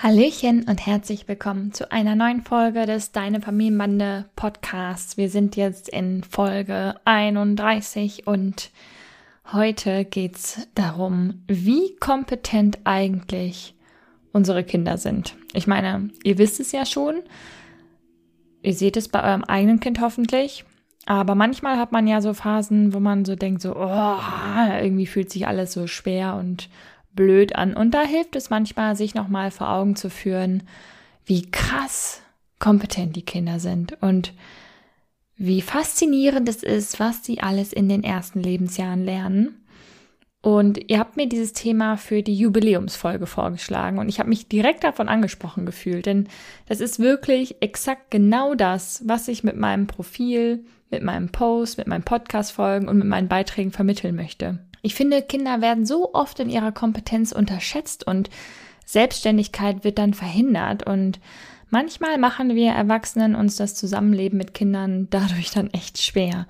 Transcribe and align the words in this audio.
Hallöchen 0.00 0.62
und 0.68 0.86
herzlich 0.86 1.26
willkommen 1.26 1.72
zu 1.72 1.90
einer 1.90 2.14
neuen 2.14 2.42
Folge 2.42 2.86
des 2.86 3.10
Deine 3.10 3.40
Familienbande 3.40 4.26
Podcasts. 4.36 5.16
Wir 5.16 5.28
sind 5.28 5.56
jetzt 5.56 5.88
in 5.88 6.22
Folge 6.22 6.94
31 7.04 8.24
und 8.24 8.70
heute 9.52 10.04
geht's 10.04 10.68
darum, 10.76 11.42
wie 11.48 11.96
kompetent 11.96 12.78
eigentlich 12.84 13.74
unsere 14.30 14.62
Kinder 14.62 14.98
sind. 14.98 15.34
Ich 15.52 15.66
meine, 15.66 16.10
ihr 16.22 16.38
wisst 16.38 16.60
es 16.60 16.70
ja 16.70 16.86
schon. 16.86 17.16
Ihr 18.62 18.74
seht 18.74 18.96
es 18.96 19.08
bei 19.08 19.20
eurem 19.24 19.42
eigenen 19.42 19.80
Kind 19.80 20.00
hoffentlich. 20.00 20.64
Aber 21.06 21.34
manchmal 21.34 21.76
hat 21.76 21.90
man 21.90 22.06
ja 22.06 22.20
so 22.20 22.34
Phasen, 22.34 22.94
wo 22.94 23.00
man 23.00 23.24
so 23.24 23.34
denkt, 23.34 23.62
so, 23.62 23.74
oh, 23.74 24.18
irgendwie 24.80 25.06
fühlt 25.06 25.32
sich 25.32 25.48
alles 25.48 25.72
so 25.72 25.88
schwer 25.88 26.36
und 26.36 26.68
blöd 27.18 27.56
an. 27.56 27.74
Und 27.74 27.90
da 27.94 28.02
hilft 28.02 28.36
es 28.36 28.48
manchmal, 28.48 28.94
sich 28.94 29.16
nochmal 29.16 29.50
vor 29.50 29.70
Augen 29.70 29.96
zu 29.96 30.08
führen, 30.08 30.62
wie 31.26 31.50
krass 31.50 32.22
kompetent 32.60 33.16
die 33.16 33.24
Kinder 33.24 33.58
sind 33.58 34.00
und 34.00 34.32
wie 35.36 35.60
faszinierend 35.60 36.48
es 36.48 36.62
ist, 36.62 37.00
was 37.00 37.24
sie 37.24 37.40
alles 37.40 37.72
in 37.72 37.88
den 37.88 38.04
ersten 38.04 38.40
Lebensjahren 38.40 39.04
lernen. 39.04 39.64
Und 40.42 40.88
ihr 40.88 41.00
habt 41.00 41.16
mir 41.16 41.28
dieses 41.28 41.52
Thema 41.52 41.96
für 41.96 42.22
die 42.22 42.36
Jubiläumsfolge 42.36 43.26
vorgeschlagen 43.26 43.98
und 43.98 44.08
ich 44.08 44.20
habe 44.20 44.28
mich 44.28 44.48
direkt 44.48 44.84
davon 44.84 45.08
angesprochen 45.08 45.66
gefühlt, 45.66 46.06
denn 46.06 46.28
das 46.68 46.80
ist 46.80 47.00
wirklich 47.00 47.60
exakt 47.60 48.12
genau 48.12 48.54
das, 48.54 49.02
was 49.04 49.26
ich 49.26 49.42
mit 49.42 49.56
meinem 49.56 49.88
Profil, 49.88 50.64
mit 50.90 51.02
meinem 51.02 51.30
Post, 51.30 51.78
mit 51.78 51.88
meinen 51.88 52.04
Podcast-Folgen 52.04 52.86
und 52.86 52.98
mit 52.98 53.08
meinen 53.08 53.28
Beiträgen 53.28 53.72
vermitteln 53.72 54.14
möchte. 54.14 54.60
Ich 54.82 54.94
finde, 54.94 55.22
Kinder 55.22 55.60
werden 55.60 55.86
so 55.86 56.14
oft 56.14 56.40
in 56.40 56.50
ihrer 56.50 56.72
Kompetenz 56.72 57.32
unterschätzt 57.32 58.06
und 58.06 58.30
Selbstständigkeit 58.84 59.84
wird 59.84 59.98
dann 59.98 60.14
verhindert 60.14 60.86
und 60.86 61.20
manchmal 61.70 62.16
machen 62.18 62.54
wir 62.54 62.70
Erwachsenen 62.70 63.34
uns 63.34 63.56
das 63.56 63.74
Zusammenleben 63.74 64.38
mit 64.38 64.54
Kindern 64.54 65.08
dadurch 65.10 65.50
dann 65.50 65.68
echt 65.70 66.00
schwer. 66.00 66.46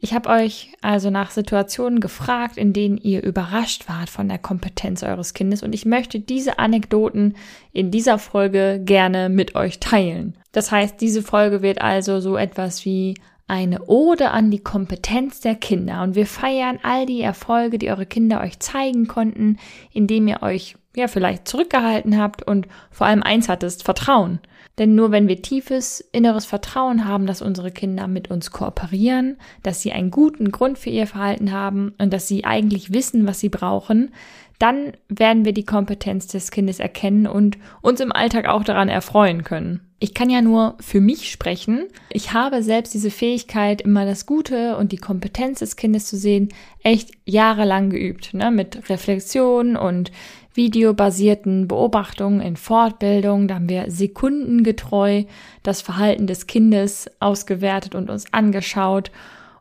Ich 0.00 0.14
habe 0.14 0.28
euch 0.28 0.72
also 0.80 1.10
nach 1.10 1.30
Situationen 1.30 1.98
gefragt, 1.98 2.56
in 2.56 2.72
denen 2.72 2.98
ihr 2.98 3.22
überrascht 3.22 3.88
wart 3.88 4.08
von 4.08 4.28
der 4.28 4.38
Kompetenz 4.38 5.02
eures 5.02 5.34
Kindes 5.34 5.62
und 5.62 5.74
ich 5.74 5.86
möchte 5.86 6.20
diese 6.20 6.58
Anekdoten 6.58 7.34
in 7.72 7.90
dieser 7.90 8.18
Folge 8.18 8.80
gerne 8.84 9.28
mit 9.28 9.56
euch 9.56 9.80
teilen. 9.80 10.36
Das 10.52 10.70
heißt, 10.70 11.00
diese 11.00 11.22
Folge 11.22 11.62
wird 11.62 11.80
also 11.80 12.20
so 12.20 12.36
etwas 12.36 12.84
wie 12.84 13.14
eine 13.48 13.86
Ode 13.86 14.30
an 14.30 14.50
die 14.50 14.62
Kompetenz 14.62 15.40
der 15.40 15.54
Kinder 15.54 16.02
und 16.02 16.14
wir 16.14 16.26
feiern 16.26 16.78
all 16.82 17.06
die 17.06 17.22
Erfolge, 17.22 17.78
die 17.78 17.90
eure 17.90 18.06
Kinder 18.06 18.40
euch 18.42 18.60
zeigen 18.60 19.08
konnten, 19.08 19.58
indem 19.92 20.28
ihr 20.28 20.42
euch 20.42 20.76
ja 20.94 21.08
vielleicht 21.08 21.48
zurückgehalten 21.48 22.18
habt 22.18 22.42
und 22.42 22.68
vor 22.90 23.06
allem 23.06 23.22
eins 23.22 23.48
hattest, 23.48 23.84
Vertrauen. 23.84 24.40
Denn 24.76 24.94
nur 24.94 25.10
wenn 25.10 25.26
wir 25.26 25.42
tiefes 25.42 26.00
inneres 26.12 26.44
Vertrauen 26.44 27.06
haben, 27.06 27.26
dass 27.26 27.42
unsere 27.42 27.72
Kinder 27.72 28.06
mit 28.06 28.30
uns 28.30 28.52
kooperieren, 28.52 29.36
dass 29.62 29.82
sie 29.82 29.92
einen 29.92 30.10
guten 30.10 30.52
Grund 30.52 30.78
für 30.78 30.90
ihr 30.90 31.06
Verhalten 31.06 31.50
haben 31.50 31.94
und 31.98 32.12
dass 32.12 32.28
sie 32.28 32.44
eigentlich 32.44 32.92
wissen, 32.92 33.26
was 33.26 33.40
sie 33.40 33.48
brauchen, 33.48 34.12
dann 34.58 34.92
werden 35.08 35.44
wir 35.44 35.52
die 35.52 35.64
Kompetenz 35.64 36.26
des 36.26 36.50
Kindes 36.50 36.80
erkennen 36.80 37.26
und 37.26 37.58
uns 37.80 38.00
im 38.00 38.12
Alltag 38.12 38.48
auch 38.48 38.64
daran 38.64 38.88
erfreuen 38.88 39.44
können. 39.44 39.80
Ich 40.00 40.14
kann 40.14 40.30
ja 40.30 40.42
nur 40.42 40.76
für 40.80 41.00
mich 41.00 41.30
sprechen. 41.30 41.86
Ich 42.10 42.32
habe 42.32 42.62
selbst 42.62 42.94
diese 42.94 43.10
Fähigkeit, 43.10 43.80
immer 43.80 44.04
das 44.04 44.26
Gute 44.26 44.76
und 44.76 44.92
die 44.92 44.96
Kompetenz 44.96 45.58
des 45.58 45.74
Kindes 45.74 46.06
zu 46.06 46.16
sehen, 46.16 46.50
echt 46.84 47.10
jahrelang 47.24 47.90
geübt, 47.90 48.32
ne? 48.32 48.50
mit 48.52 48.88
Reflexion 48.88 49.76
und 49.76 50.12
videobasierten 50.54 51.66
Beobachtungen 51.66 52.40
in 52.40 52.56
Fortbildung. 52.56 53.48
Da 53.48 53.56
haben 53.56 53.68
wir 53.68 53.90
sekundengetreu 53.90 55.24
das 55.62 55.82
Verhalten 55.82 56.26
des 56.26 56.46
Kindes 56.46 57.10
ausgewertet 57.18 57.94
und 57.94 58.08
uns 58.08 58.32
angeschaut 58.32 59.10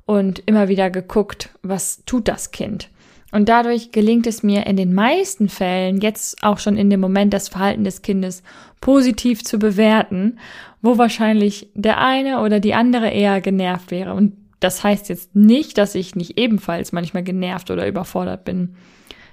und 0.05 0.41
immer 0.45 0.67
wieder 0.69 0.89
geguckt, 0.89 1.49
was 1.63 2.03
tut 2.05 2.27
das 2.27 2.51
Kind. 2.51 2.89
Und 3.31 3.49
dadurch 3.49 3.91
gelingt 3.91 4.25
es 4.25 4.41
mir 4.41 4.65
in 4.67 4.77
den 4.77 4.93
meisten 4.93 5.49
Fällen, 5.49 5.99
jetzt 5.99 6.43
auch 6.43 6.59
schon 6.59 6.77
in 6.77 6.89
dem 6.89 7.01
Moment 7.01 7.33
das 7.33 7.49
Verhalten 7.49 7.83
des 7.83 8.01
Kindes 8.01 8.41
positiv 8.79 9.43
zu 9.43 9.59
bewerten, 9.59 10.39
wo 10.81 10.97
wahrscheinlich 10.97 11.69
der 11.73 11.99
eine 11.99 12.41
oder 12.41 12.59
die 12.59 12.73
andere 12.73 13.09
eher 13.09 13.41
genervt 13.41 13.91
wäre. 13.91 14.13
Und 14.13 14.33
das 14.59 14.83
heißt 14.83 15.09
jetzt 15.09 15.35
nicht, 15.35 15.77
dass 15.77 15.93
ich 15.93 16.15
nicht 16.15 16.39
ebenfalls 16.39 16.91
manchmal 16.93 17.23
genervt 17.23 17.69
oder 17.69 17.87
überfordert 17.87 18.45
bin. 18.45 18.75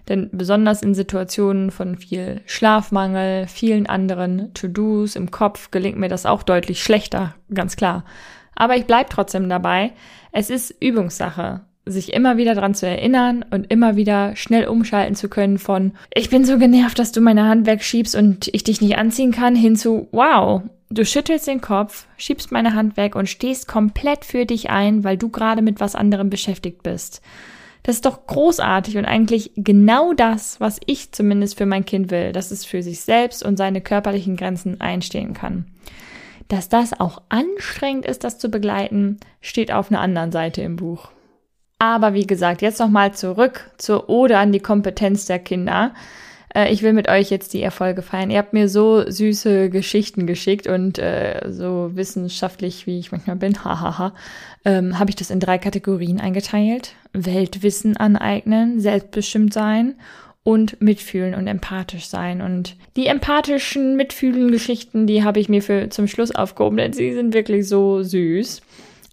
Denn 0.08 0.28
besonders 0.32 0.82
in 0.82 0.94
Situationen 0.94 1.70
von 1.70 1.96
viel 1.96 2.42
Schlafmangel, 2.46 3.46
vielen 3.46 3.86
anderen 3.86 4.52
To-Dos 4.52 5.16
im 5.16 5.30
Kopf 5.30 5.70
gelingt 5.70 5.98
mir 5.98 6.08
das 6.08 6.26
auch 6.26 6.42
deutlich 6.42 6.82
schlechter, 6.82 7.34
ganz 7.52 7.76
klar. 7.76 8.04
Aber 8.54 8.76
ich 8.76 8.84
bleib 8.84 9.08
trotzdem 9.08 9.48
dabei. 9.48 9.92
Es 10.30 10.50
ist 10.50 10.74
Übungssache 10.80 11.62
sich 11.86 12.12
immer 12.12 12.36
wieder 12.36 12.54
dran 12.54 12.74
zu 12.74 12.86
erinnern 12.86 13.44
und 13.50 13.70
immer 13.70 13.96
wieder 13.96 14.36
schnell 14.36 14.66
umschalten 14.66 15.14
zu 15.14 15.28
können 15.28 15.58
von 15.58 15.92
ich 16.14 16.30
bin 16.30 16.44
so 16.44 16.58
genervt, 16.58 16.98
dass 16.98 17.12
du 17.12 17.20
meine 17.20 17.46
Hand 17.46 17.66
wegschiebst 17.66 18.16
und 18.16 18.48
ich 18.52 18.64
dich 18.64 18.80
nicht 18.80 18.96
anziehen 18.96 19.32
kann, 19.32 19.54
hin 19.54 19.76
zu 19.76 20.08
wow, 20.10 20.62
du 20.90 21.04
schüttelst 21.04 21.46
den 21.46 21.60
Kopf, 21.60 22.06
schiebst 22.16 22.52
meine 22.52 22.74
Hand 22.74 22.96
weg 22.96 23.16
und 23.16 23.28
stehst 23.28 23.68
komplett 23.68 24.24
für 24.24 24.46
dich 24.46 24.70
ein, 24.70 25.04
weil 25.04 25.18
du 25.18 25.28
gerade 25.28 25.60
mit 25.60 25.80
was 25.80 25.94
anderem 25.94 26.30
beschäftigt 26.30 26.82
bist. 26.82 27.20
Das 27.82 27.96
ist 27.96 28.06
doch 28.06 28.26
großartig 28.26 28.96
und 28.96 29.04
eigentlich 29.04 29.52
genau 29.56 30.14
das, 30.14 30.58
was 30.58 30.80
ich 30.86 31.12
zumindest 31.12 31.58
für 31.58 31.66
mein 31.66 31.84
Kind 31.84 32.10
will, 32.10 32.32
dass 32.32 32.50
es 32.50 32.64
für 32.64 32.82
sich 32.82 33.00
selbst 33.02 33.44
und 33.44 33.58
seine 33.58 33.82
körperlichen 33.82 34.36
Grenzen 34.36 34.80
einstehen 34.80 35.34
kann. 35.34 35.66
Dass 36.48 36.70
das 36.70 36.98
auch 36.98 37.20
anstrengend 37.28 38.06
ist, 38.06 38.24
das 38.24 38.38
zu 38.38 38.48
begleiten, 38.48 39.18
steht 39.42 39.70
auf 39.70 39.90
einer 39.90 40.00
anderen 40.00 40.32
Seite 40.32 40.62
im 40.62 40.76
Buch. 40.76 41.10
Aber 41.84 42.14
wie 42.14 42.26
gesagt, 42.26 42.62
jetzt 42.62 42.80
nochmal 42.80 43.12
zurück 43.12 43.70
zur 43.76 44.08
Ode 44.08 44.38
an 44.38 44.52
die 44.52 44.60
Kompetenz 44.60 45.26
der 45.26 45.38
Kinder. 45.38 45.92
Äh, 46.54 46.72
ich 46.72 46.82
will 46.82 46.94
mit 46.94 47.10
euch 47.10 47.28
jetzt 47.28 47.52
die 47.52 47.62
Erfolge 47.62 48.00
feiern. 48.00 48.30
Ihr 48.30 48.38
habt 48.38 48.54
mir 48.54 48.70
so 48.70 49.08
süße 49.08 49.68
Geschichten 49.68 50.26
geschickt 50.26 50.66
und 50.66 50.98
äh, 50.98 51.42
so 51.50 51.90
wissenschaftlich, 51.92 52.86
wie 52.86 52.98
ich 52.98 53.12
manchmal 53.12 53.36
bin, 53.36 53.62
hahaha, 53.64 54.14
ähm, 54.64 54.98
habe 54.98 55.10
ich 55.10 55.16
das 55.16 55.30
in 55.30 55.40
drei 55.40 55.58
Kategorien 55.58 56.20
eingeteilt. 56.20 56.94
Weltwissen 57.12 57.98
aneignen, 57.98 58.80
selbstbestimmt 58.80 59.52
sein 59.52 59.96
und 60.42 60.80
mitfühlen 60.80 61.34
und 61.34 61.46
empathisch 61.46 62.06
sein. 62.06 62.40
Und 62.40 62.76
die 62.96 63.08
empathischen, 63.08 63.96
mitfühlen 63.96 64.50
Geschichten, 64.50 65.06
die 65.06 65.22
habe 65.22 65.38
ich 65.38 65.50
mir 65.50 65.60
für 65.60 65.90
zum 65.90 66.08
Schluss 66.08 66.34
aufgehoben, 66.34 66.78
denn 66.78 66.94
sie 66.94 67.12
sind 67.12 67.34
wirklich 67.34 67.68
so 67.68 68.02
süß. 68.02 68.62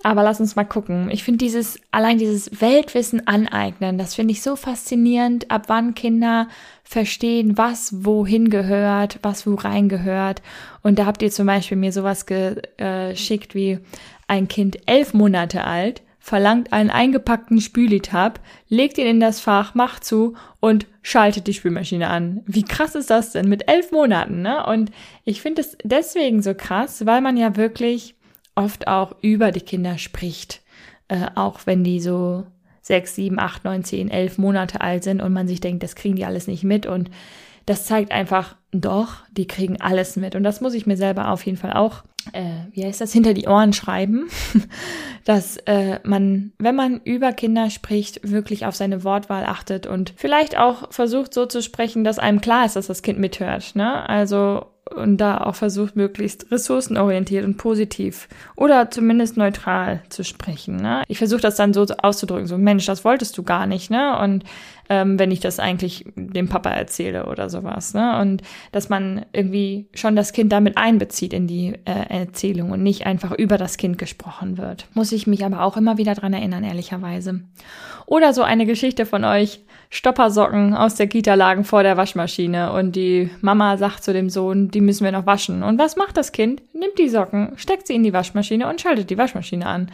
Aber 0.04 0.24
lass 0.24 0.40
uns 0.40 0.56
mal 0.56 0.64
gucken. 0.64 1.10
Ich 1.12 1.24
finde 1.24 1.38
dieses, 1.38 1.80
allein 1.92 2.18
dieses 2.18 2.60
Weltwissen 2.60 3.28
aneignen, 3.28 4.00
das 4.00 4.16
finde 4.16 4.32
ich 4.32 4.42
so 4.42 4.56
faszinierend, 4.56 5.52
ab 5.52 5.66
wann 5.68 5.94
Kinder 5.94 6.48
verstehen, 6.84 7.58
was 7.58 8.04
wohin 8.04 8.50
gehört, 8.50 9.20
was 9.22 9.46
wo 9.46 9.54
rein 9.54 9.90
gehört. 9.90 10.42
Und 10.82 10.98
da 10.98 11.06
habt 11.06 11.22
ihr 11.22 11.30
zum 11.30 11.46
Beispiel 11.46 11.78
mir 11.78 11.92
sowas 11.92 12.26
geschickt 12.26 13.54
wie 13.54 13.80
ein 14.28 14.48
Kind 14.48 14.80
elf 14.88 15.14
Monate 15.14 15.66
alt, 15.66 16.02
verlangt 16.20 16.74
einen 16.74 16.90
eingepackten 16.90 17.62
Spülitab, 17.62 18.40
legt 18.70 18.98
ihn 18.98 19.08
in 19.08 19.20
das 19.20 19.40
Fach, 19.40 19.76
macht 19.76 20.04
zu 20.04 20.36
und 20.60 20.88
schaltet 21.02 21.48
die 21.48 21.54
Spülmaschine 21.54 22.10
an. 22.10 22.42
Wie 22.46 22.64
krass 22.64 22.96
ist 22.96 23.10
das 23.10 23.32
denn 23.32 23.50
mit 23.50 23.68
elf 23.68 23.92
Monaten, 23.92 24.42
ne? 24.42 24.66
Und 24.66 24.92
ich 25.26 25.42
finde 25.42 25.62
es 25.62 25.78
deswegen 25.84 26.42
so 26.42 26.54
krass, 26.54 27.06
weil 27.06 27.22
man 27.22 27.38
ja 27.38 27.56
wirklich 27.56 28.16
oft 28.56 28.88
auch 28.88 29.16
über 29.22 29.52
die 29.52 29.62
Kinder 29.62 29.98
spricht, 29.98 30.62
äh, 31.08 31.28
auch 31.36 31.62
wenn 31.66 31.84
die 31.84 32.00
so 32.00 32.46
sechs, 32.82 33.16
sieben, 33.16 33.40
acht, 33.40 33.64
neun, 33.64 33.84
zehn, 33.84 34.10
elf 34.10 34.38
Monate 34.38 34.82
alt 34.82 35.04
sind 35.04 35.22
und 35.22 35.34
man 35.34 35.48
sich 35.48 35.62
denkt, 35.62 35.84
das 35.84 35.96
kriegen 35.96 36.16
die 36.16 36.26
alles 36.26 36.48
nicht 36.48 36.64
mit 36.64 36.86
und 36.86 37.10
das 37.66 37.86
zeigt 37.86 38.12
einfach, 38.12 38.56
doch, 38.72 39.18
die 39.32 39.46
kriegen 39.46 39.80
alles 39.80 40.16
mit. 40.16 40.36
Und 40.36 40.44
das 40.44 40.62
muss 40.62 40.74
ich 40.74 40.88
mir 40.88 40.98
selber 40.98 41.30
auf 41.30 41.46
jeden 41.46 41.60
Fall 41.60 41.74
auch 41.74 42.04
äh, 42.34 42.66
wie 42.74 42.86
heißt 42.86 43.02
das, 43.02 43.14
hinter 43.14 43.34
die 43.34 43.48
Ohren 43.48 43.74
schreiben, 43.74 44.30
dass 45.26 45.58
äh, 45.66 46.00
man, 46.04 46.52
wenn 46.58 46.76
man 46.76 47.02
über 47.04 47.34
Kinder 47.34 47.70
spricht, 47.70 48.30
wirklich 48.30 48.66
auf 48.66 48.76
seine 48.76 49.04
Wortwahl 49.04 49.46
achtet 49.46 49.88
und 49.88 50.14
vielleicht 50.16 50.58
auch 50.58 50.92
versucht 50.92 51.34
so 51.34 51.46
zu 51.46 51.62
sprechen, 51.62 52.04
dass 52.04 52.20
einem 52.20 52.42
klar 52.42 52.66
ist, 52.66 52.76
dass 52.76 52.88
das 52.88 53.02
Kind 53.02 53.20
mithört. 53.20 53.76
Ne? 53.76 54.08
Also 54.08 54.66
und 54.90 55.18
da 55.18 55.38
auch 55.40 55.56
versucht, 55.56 55.96
möglichst 55.96 56.52
ressourcenorientiert 56.52 57.46
und 57.46 57.58
positiv 57.58 58.28
oder 58.56 58.90
zumindest 58.90 59.38
neutral 59.38 60.02
zu 60.10 60.24
sprechen. 60.24 60.78
Ne? 60.78 61.04
Ich 61.08 61.20
versuche 61.20 61.42
das 61.42 61.56
dann 61.56 61.74
so 61.74 61.86
auszudrücken, 61.86 62.48
so 62.48 62.58
Mensch, 62.58 62.86
das 62.86 63.06
wolltest 63.06 63.38
du 63.38 63.44
gar 63.44 63.68
nicht, 63.68 63.92
ne? 63.92 64.18
Und 64.20 64.44
ähm, 64.92 65.18
wenn 65.18 65.32
ich 65.32 65.40
das 65.40 65.58
eigentlich 65.58 66.04
dem 66.18 66.50
Papa 66.50 66.70
erzähle 66.70 67.28
oder 67.28 67.50
sowas, 67.50 67.94
ne? 67.94 68.20
Und 68.20 68.42
dass 68.74 68.90
man 68.90 69.26
irgendwie 69.32 69.88
schon 69.94 70.18
das 70.18 70.34
Kind 70.34 70.52
damit 70.52 70.76
einbezieht 70.78 71.32
in 71.32 71.48
die 71.48 71.76
äh, 71.86 72.20
Erzählung 72.20 72.72
und 72.72 72.84
nicht 72.84 73.06
einfach 73.06 73.32
über 73.32 73.58
das 73.58 73.78
Kind 73.78 73.98
gesprochen 73.98 74.58
wird. 74.58 74.88
Muss 74.94 75.14
ich 75.14 75.28
mich 75.28 75.46
aber 75.46 75.64
auch 75.64 75.78
immer 75.78 75.98
wieder 75.98 76.14
dran 76.14 76.34
erinnern, 76.34 76.66
ehrlicherweise. 76.66 77.40
Oder 78.06 78.34
so 78.34 78.44
eine 78.44 78.66
Geschichte 78.66 79.06
von 79.06 79.24
euch, 79.24 79.62
Stoppersocken 79.90 80.74
aus 80.74 80.96
der 80.96 81.08
Kita 81.08 81.36
lagen 81.36 81.64
vor 81.64 81.84
der 81.84 81.96
Waschmaschine 81.96 82.74
und 82.74 82.94
die 82.94 83.30
Mama 83.40 83.78
sagt 83.78 84.04
zu 84.04 84.12
dem 84.12 84.30
Sohn, 84.30 84.72
die 84.72 84.82
müssen 84.82 85.06
wir 85.06 85.14
noch 85.14 85.26
waschen. 85.26 85.64
Und 85.64 85.80
was 85.80 85.96
macht 85.96 86.18
das 86.18 86.34
Kind? 86.34 86.62
Nimmt 86.74 86.98
die 86.98 87.08
Socken, 87.08 87.54
steckt 87.56 87.88
sie 87.88 87.96
in 87.96 88.04
die 88.04 88.12
Waschmaschine 88.12 88.68
und 88.68 88.82
schaltet 88.82 89.10
die 89.10 89.18
Waschmaschine 89.18 89.66
an. 89.66 89.90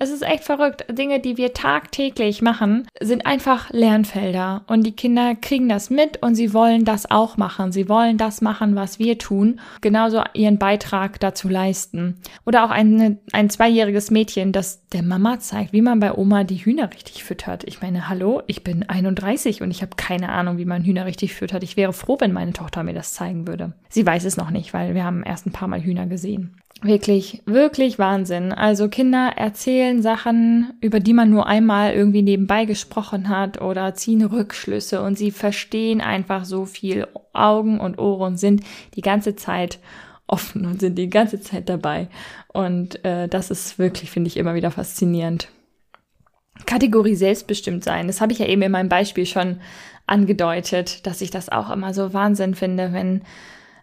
Es 0.00 0.10
ist 0.10 0.22
echt 0.22 0.44
verrückt. 0.44 0.84
Dinge, 0.90 1.18
die 1.18 1.36
wir 1.36 1.54
tagtäglich 1.54 2.40
machen, 2.40 2.86
sind 3.00 3.26
einfach 3.26 3.70
Lernfelder. 3.70 4.62
Und 4.68 4.86
die 4.86 4.94
Kinder 4.94 5.34
kriegen 5.34 5.68
das 5.68 5.90
mit 5.90 6.22
und 6.22 6.36
sie 6.36 6.54
wollen 6.54 6.84
das 6.84 7.10
auch 7.10 7.36
machen. 7.36 7.72
Sie 7.72 7.88
wollen 7.88 8.16
das 8.16 8.40
machen, 8.40 8.76
was 8.76 9.00
wir 9.00 9.18
tun. 9.18 9.58
Genauso 9.80 10.22
ihren 10.34 10.58
Beitrag 10.58 11.18
dazu 11.18 11.48
leisten. 11.48 12.20
Oder 12.46 12.64
auch 12.64 12.70
ein, 12.70 13.18
ein 13.32 13.50
zweijähriges 13.50 14.12
Mädchen, 14.12 14.52
das 14.52 14.86
der 14.92 15.02
Mama 15.02 15.40
zeigt, 15.40 15.72
wie 15.72 15.82
man 15.82 15.98
bei 15.98 16.16
Oma 16.16 16.44
die 16.44 16.64
Hühner 16.64 16.92
richtig 16.92 17.24
füttert. 17.24 17.64
Ich 17.64 17.82
meine, 17.82 18.08
hallo, 18.08 18.42
ich 18.46 18.62
bin 18.62 18.88
31 18.88 19.62
und 19.62 19.72
ich 19.72 19.82
habe 19.82 19.96
keine 19.96 20.28
Ahnung, 20.28 20.58
wie 20.58 20.64
man 20.64 20.84
Hühner 20.84 21.06
richtig 21.06 21.34
füttert. 21.34 21.64
Ich 21.64 21.76
wäre 21.76 21.92
froh, 21.92 22.16
wenn 22.20 22.32
meine 22.32 22.52
Tochter 22.52 22.84
mir 22.84 22.94
das 22.94 23.14
zeigen 23.14 23.48
würde. 23.48 23.72
Sie 23.88 24.06
weiß 24.06 24.24
es 24.24 24.36
noch 24.36 24.50
nicht, 24.50 24.72
weil 24.72 24.94
wir 24.94 25.04
haben 25.04 25.24
erst 25.24 25.46
ein 25.46 25.52
paar 25.52 25.68
Mal 25.68 25.82
Hühner 25.82 26.06
gesehen. 26.06 26.56
Wirklich, 26.80 27.42
wirklich 27.44 27.98
Wahnsinn. 27.98 28.52
Also 28.52 28.88
Kinder 28.88 29.32
erzählen 29.36 30.00
Sachen, 30.00 30.74
über 30.80 31.00
die 31.00 31.12
man 31.12 31.28
nur 31.28 31.46
einmal 31.46 31.92
irgendwie 31.92 32.22
nebenbei 32.22 32.66
gesprochen 32.66 33.28
hat 33.28 33.60
oder 33.60 33.94
ziehen 33.94 34.24
Rückschlüsse 34.24 35.02
und 35.02 35.18
sie 35.18 35.32
verstehen 35.32 36.00
einfach 36.00 36.44
so 36.44 36.66
viel. 36.66 37.08
Augen 37.32 37.80
und 37.80 37.98
Ohren 37.98 38.36
sind 38.36 38.62
die 38.94 39.00
ganze 39.00 39.36
Zeit 39.36 39.78
offen 40.26 40.66
und 40.66 40.80
sind 40.80 40.96
die 40.96 41.10
ganze 41.10 41.40
Zeit 41.40 41.68
dabei. 41.68 42.08
Und 42.48 43.04
äh, 43.04 43.28
das 43.28 43.50
ist 43.50 43.78
wirklich, 43.78 44.10
finde 44.10 44.28
ich, 44.28 44.36
immer 44.36 44.54
wieder 44.54 44.70
faszinierend. 44.70 45.48
Kategorie 46.66 47.14
selbstbestimmt 47.14 47.84
sein, 47.84 48.08
das 48.08 48.20
habe 48.20 48.32
ich 48.32 48.40
ja 48.40 48.46
eben 48.46 48.62
in 48.62 48.72
meinem 48.72 48.88
Beispiel 48.88 49.26
schon 49.26 49.60
angedeutet, 50.06 51.06
dass 51.06 51.20
ich 51.20 51.30
das 51.30 51.48
auch 51.48 51.70
immer 51.70 51.94
so 51.94 52.12
Wahnsinn 52.12 52.54
finde, 52.54 52.92
wenn 52.92 53.22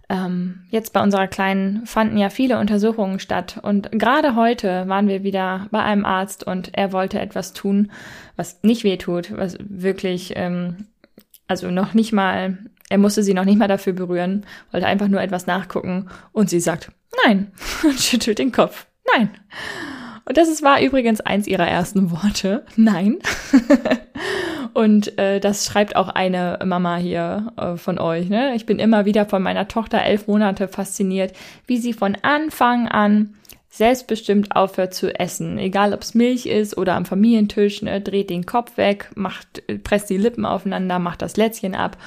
ähm, 0.10 0.62
jetzt 0.70 0.94
bei 0.94 1.02
unserer 1.02 1.28
Kleinen 1.28 1.86
fanden 1.86 2.18
ja 2.18 2.30
viele 2.30 2.60
Untersuchungen 2.60 3.20
statt 3.20 3.60
und 3.62 3.92
gerade 3.92 4.36
heute 4.36 4.88
waren 4.88 5.08
wir 5.08 5.24
wieder 5.24 5.68
bei 5.72 5.82
einem 5.82 6.06
Arzt 6.06 6.46
und 6.46 6.78
er 6.78 6.92
wollte 6.92 7.20
etwas 7.20 7.54
tun, 7.54 7.92
was 8.36 8.62
nicht 8.62 8.84
weh 8.84 8.98
tut, 8.98 9.36
was 9.36 9.58
wirklich, 9.60 10.34
ähm, 10.36 10.88
also 11.48 11.72
noch 11.72 11.94
nicht 11.94 12.14
mal, 12.14 12.58
er 12.90 12.98
musste 13.00 13.24
sie 13.24 13.34
noch 13.34 13.46
nicht 13.46 13.58
mal 13.58 13.68
dafür 13.68 13.94
berühren, 13.94 14.46
wollte 14.72 14.88
einfach 14.88 15.08
nur 15.08 15.22
etwas 15.22 15.48
nachgucken 15.48 16.10
und 16.32 16.50
sie 16.50 16.60
sagt, 16.60 16.92
nein, 17.26 17.52
und 17.84 18.00
schüttelt 18.00 18.38
den 18.38 18.52
Kopf, 18.52 18.86
nein. 19.16 19.30
Und 20.28 20.38
das 20.38 20.64
war 20.64 20.82
übrigens 20.82 21.22
eins 21.22 21.48
ihrer 21.48 21.68
ersten 21.68 22.12
Worte, 22.12 22.66
nein. 22.76 23.18
Und 24.76 25.18
äh, 25.18 25.40
das 25.40 25.66
schreibt 25.66 25.96
auch 25.96 26.10
eine 26.10 26.60
Mama 26.66 26.98
hier 26.98 27.54
äh, 27.56 27.78
von 27.78 27.98
euch. 27.98 28.28
Ne? 28.28 28.56
Ich 28.56 28.66
bin 28.66 28.78
immer 28.78 29.06
wieder 29.06 29.26
von 29.26 29.42
meiner 29.42 29.70
Tochter 29.70 30.02
elf 30.02 30.28
Monate 30.28 30.68
fasziniert, 30.68 31.32
wie 31.66 31.78
sie 31.78 31.94
von 31.94 32.18
Anfang 32.24 32.90
an 32.90 33.36
selbstbestimmt 33.70 34.54
aufhört 34.54 34.94
zu 34.94 35.18
essen. 35.18 35.58
Egal 35.60 35.94
ob 35.94 36.02
es 36.02 36.14
Milch 36.14 36.46
ist 36.46 36.78
oder 36.78 36.96
am 36.96 37.06
Familientisch, 37.06 37.84
ne? 37.84 38.02
dreht 38.02 38.30
den 38.30 38.46
Kopf 38.46 38.76
weg, 38.76 39.12
macht, 39.16 39.64
presst 39.86 40.10
die 40.10 40.18
Lippen 40.18 40.46
aufeinander, 40.46 41.00
macht 41.00 41.22
das 41.22 41.38
Lätzchen 41.38 41.74
ab. 41.74 41.98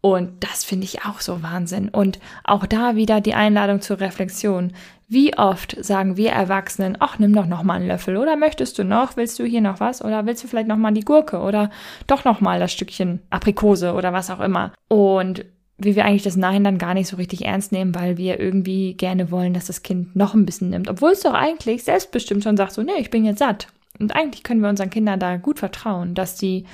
Und 0.00 0.42
das 0.42 0.64
finde 0.64 0.84
ich 0.86 1.04
auch 1.04 1.20
so 1.20 1.42
Wahnsinn. 1.42 1.90
Und 1.90 2.20
auch 2.42 2.64
da 2.64 2.96
wieder 2.96 3.20
die 3.20 3.34
Einladung 3.34 3.82
zur 3.82 4.00
Reflexion. 4.00 4.72
Wie 5.06 5.36
oft 5.36 5.76
sagen 5.84 6.16
wir 6.16 6.30
Erwachsenen, 6.30 6.96
ach, 6.98 7.18
nimm 7.18 7.34
doch 7.34 7.46
noch 7.46 7.62
mal 7.62 7.74
einen 7.74 7.88
Löffel. 7.88 8.16
Oder 8.16 8.36
möchtest 8.36 8.78
du 8.78 8.84
noch, 8.84 9.16
willst 9.16 9.38
du 9.38 9.44
hier 9.44 9.60
noch 9.60 9.80
was? 9.80 10.02
Oder 10.02 10.26
willst 10.26 10.42
du 10.42 10.48
vielleicht 10.48 10.68
noch 10.68 10.76
mal 10.76 10.92
die 10.92 11.04
Gurke? 11.04 11.40
Oder 11.40 11.70
doch 12.06 12.24
noch 12.24 12.40
mal 12.40 12.58
das 12.58 12.72
Stückchen 12.72 13.20
Aprikose 13.30 13.92
oder 13.92 14.12
was 14.12 14.30
auch 14.30 14.40
immer. 14.40 14.72
Und 14.88 15.44
wie 15.76 15.96
wir 15.96 16.04
eigentlich 16.04 16.22
das 16.22 16.36
Nein 16.36 16.64
dann 16.64 16.78
gar 16.78 16.94
nicht 16.94 17.08
so 17.08 17.16
richtig 17.16 17.44
ernst 17.44 17.72
nehmen, 17.72 17.94
weil 17.94 18.16
wir 18.16 18.40
irgendwie 18.40 18.94
gerne 18.94 19.30
wollen, 19.30 19.54
dass 19.54 19.66
das 19.66 19.82
Kind 19.82 20.14
noch 20.14 20.34
ein 20.34 20.46
bisschen 20.46 20.70
nimmt, 20.70 20.88
obwohl 20.88 21.12
es 21.12 21.22
doch 21.22 21.34
eigentlich 21.34 21.82
selbstbestimmt 21.82 22.44
schon 22.44 22.56
sagt 22.56 22.72
so, 22.72 22.82
nee, 22.82 22.92
ich 22.98 23.10
bin 23.10 23.24
jetzt 23.24 23.40
satt. 23.40 23.68
Und 23.98 24.14
eigentlich 24.14 24.42
können 24.42 24.60
wir 24.60 24.68
unseren 24.68 24.90
Kindern 24.90 25.20
da 25.20 25.36
gut 25.36 25.58
vertrauen, 25.58 26.14
dass 26.14 26.36
die 26.36 26.64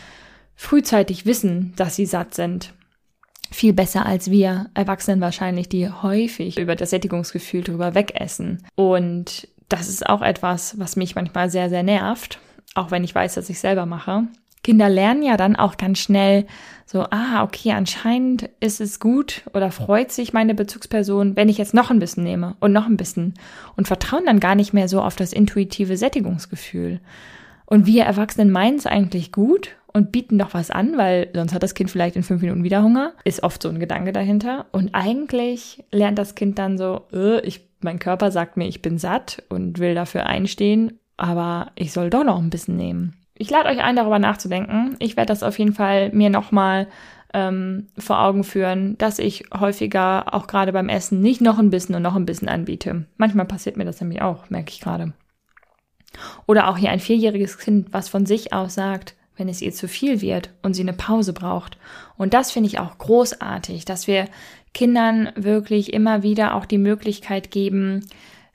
frühzeitig 0.55 1.27
wissen, 1.27 1.73
dass 1.77 1.97
sie 1.97 2.07
satt 2.07 2.35
sind 2.35 2.75
viel 3.51 3.73
besser 3.73 4.07
als 4.07 4.31
wir 4.31 4.71
Erwachsenen 4.75 5.21
wahrscheinlich, 5.21 5.69
die 5.69 5.89
häufig 5.89 6.59
über 6.59 6.77
das 6.77 6.91
Sättigungsgefühl 6.91 7.63
drüber 7.63 7.95
wegessen. 7.95 8.65
Und 8.77 9.49
das 9.69 9.89
ist 9.89 10.07
auch 10.07 10.23
etwas, 10.23 10.79
was 10.79 10.97
mich 10.97 11.15
manchmal 11.15 11.51
sehr, 11.51 11.69
sehr 11.69 11.83
nervt, 11.83 12.39
auch 12.75 12.91
wenn 12.91 13.05
ich 13.05 13.15
weiß, 13.15 13.35
dass 13.35 13.51
ich 13.51 13.59
selber 13.59 13.87
mache. 13.87 14.25
Kinder 14.63 14.91
lernen 14.91 15.23
ja 15.23 15.37
dann 15.37 15.57
auch 15.57 15.79
ganz 15.79 15.99
schnell 15.99 16.47
so, 16.85 17.07
ah, 17.11 17.43
okay, 17.43 17.73
anscheinend 17.73 18.51
ist 18.61 18.81
es 18.81 19.01
gut 19.01 19.43
oder 19.55 19.71
freut 19.71 20.13
sich 20.13 20.33
meine 20.33 20.55
Bezugsperson, 20.55 21.35
wenn 21.35 21.49
ich 21.49 21.57
jetzt 21.57 21.73
noch 21.73 21.91
ein 21.91 21.99
bisschen 21.99 22.25
nehme 22.25 22.57
und 22.61 22.73
noch 22.73 22.87
ein 22.87 22.99
bisschen 22.99 23.35
und 23.77 23.87
vertrauen 23.87 24.27
dann 24.27 24.41
gar 24.41 24.55
nicht 24.55 24.75
mehr 24.75 24.89
so 24.89 25.01
auf 25.01 25.17
das 25.17 25.33
intuitive 25.33 25.97
Sättigungsgefühl. 25.97 27.01
Und 27.65 27.87
wir 27.87 28.05
Erwachsenen 28.05 28.51
meinen 28.51 28.77
es 28.77 28.87
eigentlich 28.87 29.33
gut 29.33 29.77
und 29.93 30.13
bieten 30.13 30.37
noch 30.37 30.55
was 30.55 30.71
an, 30.71 30.97
weil 30.97 31.29
sonst 31.35 31.55
hat 31.55 31.63
das 31.63 31.75
Kind 31.75 31.91
vielleicht 31.91 32.17
in 32.17 32.23
fünf 32.23 32.43
Minuten 32.43 32.65
wieder 32.65 32.83
Hunger. 32.83 33.13
Ist 33.25 33.43
oft 33.43 33.63
so 33.63 33.69
ein 33.69 33.81
Gedanke 33.81 34.13
dahinter. 34.13 34.67
Und 34.73 34.95
eigentlich 34.95 35.85
lernt 35.91 36.19
das 36.19 36.35
Kind 36.35 36.59
dann 36.59 36.79
so, 36.79 37.03
äh, 37.13 37.41
ich, 37.41 37.69
mein 37.81 37.99
Körper 37.99 38.31
sagt 38.31 38.57
mir, 38.57 38.69
ich 38.69 38.83
bin 38.83 38.99
satt 38.99 39.43
und 39.49 39.79
will 39.79 39.95
dafür 39.95 40.27
einstehen, 40.27 40.99
aber 41.17 41.73
ich 41.75 41.93
soll 41.93 42.11
doch 42.11 42.25
noch 42.25 42.39
ein 42.39 42.51
bisschen 42.51 42.77
nehmen. 42.77 43.15
Ich 43.35 43.51
lade 43.51 43.69
euch 43.69 43.81
ein, 43.81 43.97
darüber 43.97 44.19
nachzudenken. 44.19 44.97
Ich 44.99 45.17
werde 45.17 45.29
das 45.29 45.43
auf 45.43 45.59
jeden 45.59 45.73
Fall 45.73 46.11
mir 46.13 46.31
nochmal 46.31 46.89
ähm, 47.33 47.89
vor 47.97 48.23
Augen 48.23 48.45
führen, 48.45 48.99
dass 48.99 49.19
ich 49.19 49.45
häufiger 49.59 50.35
auch 50.35 50.47
gerade 50.47 50.73
beim 50.73 50.89
Essen 50.89 51.21
nicht 51.21 51.41
noch 51.41 51.59
ein 51.59 51.71
bisschen 51.71 51.95
und 51.95 52.03
noch 52.03 52.17
ein 52.17 52.27
bisschen 52.27 52.49
anbiete. 52.49 53.07
Manchmal 53.17 53.47
passiert 53.47 53.77
mir 53.77 53.85
das 53.85 54.01
nämlich 54.01 54.21
auch, 54.21 54.51
merke 54.51 54.71
ich 54.71 54.81
gerade. 54.81 55.15
Oder 56.47 56.69
auch 56.69 56.77
hier 56.77 56.91
ein 56.91 57.01
vierjähriges 57.01 57.59
Kind, 57.59 57.93
was 57.93 58.09
von 58.09 58.27
sich 58.27 58.53
aus 58.53 58.75
sagt, 58.75 59.15
wenn 59.41 59.49
es 59.49 59.63
ihr 59.63 59.73
zu 59.73 59.89
viel 59.89 60.21
wird 60.21 60.51
und 60.63 60.75
sie 60.75 60.83
eine 60.83 60.93
Pause 60.93 61.33
braucht. 61.33 61.79
Und 62.17 62.35
das 62.35 62.53
finde 62.53 62.69
ich 62.69 62.79
auch 62.79 62.99
großartig, 62.99 63.85
dass 63.87 64.07
wir 64.07 64.27
Kindern 64.75 65.31
wirklich 65.35 65.93
immer 65.93 66.23
wieder 66.23 66.55
auch 66.55 66.67
die 66.67 66.79
Möglichkeit 66.79 67.51
geben, 67.51 68.07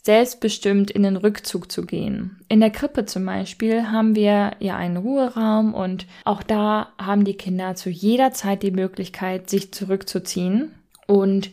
selbstbestimmt 0.03 0.91
in 0.91 1.01
den 1.01 1.17
Rückzug 1.17 1.71
zu 1.71 1.83
gehen. 1.83 2.37
In 2.47 2.59
der 2.59 2.69
Krippe 2.69 3.05
zum 3.05 3.25
Beispiel 3.25 3.87
haben 3.87 4.15
wir 4.15 4.51
ja 4.59 4.77
einen 4.77 4.97
Ruheraum 4.97 5.73
und 5.73 6.05
auch 6.23 6.43
da 6.43 6.93
haben 6.99 7.25
die 7.25 7.33
Kinder 7.33 7.73
zu 7.73 7.89
jeder 7.89 8.31
Zeit 8.31 8.61
die 8.61 8.71
Möglichkeit, 8.71 9.49
sich 9.49 9.73
zurückzuziehen 9.73 10.75
und 11.07 11.49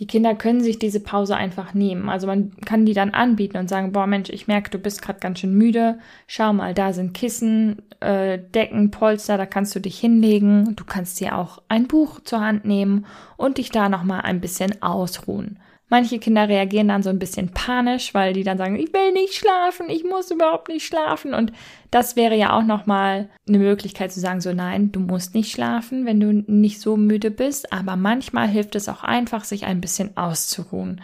die 0.00 0.06
Kinder 0.06 0.34
können 0.34 0.62
sich 0.62 0.78
diese 0.78 0.98
Pause 0.98 1.36
einfach 1.36 1.74
nehmen. 1.74 2.08
Also 2.08 2.26
man 2.26 2.56
kann 2.64 2.86
die 2.86 2.94
dann 2.94 3.10
anbieten 3.10 3.58
und 3.58 3.68
sagen, 3.68 3.92
boah 3.92 4.06
Mensch, 4.06 4.30
ich 4.30 4.48
merke, 4.48 4.70
du 4.70 4.78
bist 4.78 5.02
gerade 5.02 5.20
ganz 5.20 5.40
schön 5.40 5.52
müde. 5.52 5.98
Schau 6.26 6.54
mal, 6.54 6.72
da 6.72 6.94
sind 6.94 7.12
Kissen, 7.12 7.82
äh, 8.00 8.38
Decken, 8.38 8.90
Polster, 8.90 9.36
da 9.36 9.44
kannst 9.44 9.74
du 9.74 9.80
dich 9.80 10.00
hinlegen. 10.00 10.74
Du 10.74 10.84
kannst 10.86 11.20
dir 11.20 11.36
auch 11.36 11.60
ein 11.68 11.86
Buch 11.86 12.20
zur 12.24 12.40
Hand 12.40 12.64
nehmen 12.64 13.04
und 13.36 13.58
dich 13.58 13.70
da 13.70 13.90
nochmal 13.90 14.22
ein 14.22 14.40
bisschen 14.40 14.80
ausruhen. 14.80 15.58
Manche 15.90 16.20
Kinder 16.20 16.48
reagieren 16.48 16.86
dann 16.86 17.02
so 17.02 17.10
ein 17.10 17.18
bisschen 17.18 17.48
panisch, 17.48 18.14
weil 18.14 18.32
die 18.32 18.44
dann 18.44 18.58
sagen, 18.58 18.76
ich 18.76 18.92
will 18.92 19.12
nicht 19.12 19.34
schlafen, 19.34 19.90
ich 19.90 20.04
muss 20.04 20.30
überhaupt 20.30 20.68
nicht 20.68 20.86
schlafen. 20.86 21.34
Und 21.34 21.52
das 21.90 22.14
wäre 22.14 22.36
ja 22.36 22.56
auch 22.56 22.62
nochmal 22.62 23.28
eine 23.48 23.58
Möglichkeit 23.58 24.12
zu 24.12 24.20
sagen, 24.20 24.40
so 24.40 24.52
nein, 24.52 24.92
du 24.92 25.00
musst 25.00 25.34
nicht 25.34 25.50
schlafen, 25.50 26.06
wenn 26.06 26.20
du 26.20 26.32
nicht 26.32 26.80
so 26.80 26.96
müde 26.96 27.32
bist. 27.32 27.72
Aber 27.72 27.96
manchmal 27.96 28.46
hilft 28.46 28.76
es 28.76 28.88
auch 28.88 29.02
einfach, 29.02 29.42
sich 29.42 29.66
ein 29.66 29.80
bisschen 29.80 30.16
auszuruhen. 30.16 31.00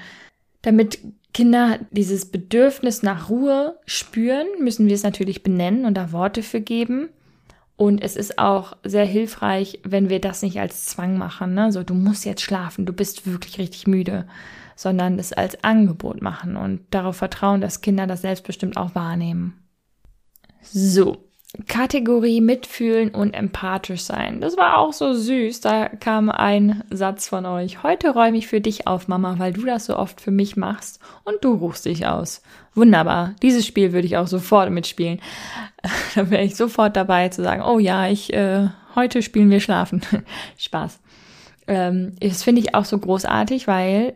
Damit 0.63 1.01
Kinder 1.35 1.81
dieses 1.91 2.31
Bedürfnis 2.31 3.03
nach 3.03 3.29
Ruhe 3.29 3.81
spüren, 3.87 4.47
müssen 4.61 4.87
wir 4.87 4.95
es 4.95 5.03
natürlich 5.03 5.43
benennen 5.43 5.85
und 5.85 5.95
da 5.95 6.13
Worte 6.13 6.45
für 6.45 6.61
geben. 6.61 7.09
Und 7.75 8.05
es 8.05 8.15
ist 8.15 8.39
auch 8.39 8.77
sehr 8.85 9.05
hilfreich, 9.05 9.81
wenn 9.83 10.09
wir 10.09 10.21
das 10.21 10.43
nicht 10.43 10.61
als 10.61 10.87
Zwang 10.87 11.19
machen. 11.19 11.55
Ne? 11.55 11.73
So, 11.73 11.83
du 11.83 11.93
musst 11.93 12.25
jetzt 12.25 12.41
schlafen, 12.41 12.87
du 12.87 12.93
bist 12.93 13.27
wirklich 13.31 13.59
richtig 13.59 13.89
müde 13.89 14.27
sondern 14.77 15.19
es 15.19 15.33
als 15.33 15.65
Angebot 15.65 16.23
machen 16.23 16.57
und 16.57 16.83
darauf 16.91 17.17
vertrauen, 17.17 17.61
dass 17.61 17.81
Kinder 17.81 18.07
das 18.07 18.21
selbstbestimmt 18.21 18.77
auch 18.77 18.95
wahrnehmen. 18.95 19.55
So, 20.63 21.27
Kategorie 21.67 22.41
mitfühlen 22.41 23.11
und 23.11 23.33
empathisch 23.33 24.03
sein. 24.03 24.41
Das 24.41 24.57
war 24.57 24.79
auch 24.79 24.93
so 24.93 25.15
süß. 25.15 25.61
Da 25.61 25.89
kam 25.89 26.29
ein 26.29 26.85
Satz 26.91 27.29
von 27.29 27.47
euch. 27.47 27.83
Heute 27.83 28.11
räume 28.11 28.37
ich 28.37 28.47
für 28.47 28.61
dich 28.61 28.87
auf, 28.87 29.09
Mama, 29.09 29.39
weil 29.39 29.53
du 29.53 29.65
das 29.65 29.87
so 29.87 29.97
oft 29.97 30.21
für 30.21 30.31
mich 30.31 30.57
machst 30.57 31.01
und 31.25 31.43
du 31.43 31.55
ruchst 31.55 31.87
dich 31.87 32.07
aus. 32.07 32.43
Wunderbar. 32.75 33.35
Dieses 33.43 33.65
Spiel 33.65 33.93
würde 33.93 34.07
ich 34.07 34.19
auch 34.19 34.27
sofort 34.27 34.71
mitspielen. 34.71 35.21
da 36.15 36.31
wäre 36.31 36.45
ich 36.45 36.57
sofort 36.57 36.95
dabei 36.97 37.31
zu 37.31 37.43
sagen, 37.43 37.63
oh 37.63 37.79
ja, 37.79 38.07
ich, 38.07 38.33
äh, 38.35 38.69
heute 38.95 39.23
spielen 39.23 39.51
wir 39.51 39.61
schlafen. 39.61 40.03
Spaß. 40.59 41.01
Ähm, 41.69 42.17
das 42.21 42.43
finde 42.43 42.61
ich 42.61 42.75
auch 42.75 42.85
so 42.85 42.99
großartig, 42.99 43.67
weil 43.67 44.15